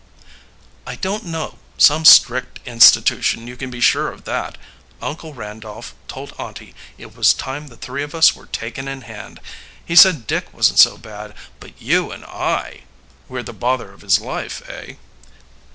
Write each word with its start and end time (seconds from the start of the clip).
"I 0.87 0.95
don't 0.95 1.25
know. 1.25 1.59
Some 1.77 2.05
strict 2.05 2.59
institution, 2.67 3.45
you 3.45 3.55
can 3.55 3.69
be 3.69 3.79
sure 3.79 4.11
of 4.11 4.23
that. 4.23 4.57
Uncle 4.99 5.35
Randolph 5.35 5.93
told 6.07 6.33
aunty 6.39 6.73
it 6.97 7.15
was 7.15 7.35
time 7.35 7.67
the 7.67 7.77
three 7.77 8.01
of 8.01 8.15
us 8.15 8.33
were 8.35 8.47
taken 8.47 8.87
in 8.87 9.01
hand. 9.01 9.39
He 9.85 9.95
said 9.95 10.25
Dick 10.25 10.51
wasn't 10.55 10.79
so 10.79 10.97
bad, 10.97 11.35
but 11.59 11.79
you 11.79 12.09
and 12.11 12.25
I" 12.25 12.85
"Were 13.29 13.43
the 13.43 13.53
bother 13.53 13.91
of 13.93 14.01
his 14.01 14.17
life, 14.19 14.67
eh?" 14.67 14.95